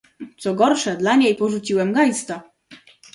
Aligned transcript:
"Co 0.37 0.55
gorsze, 0.55 0.97
dla 0.97 1.15
niej 1.15 1.35
porzuciłem 1.35 1.93
Geista..." 1.93 2.43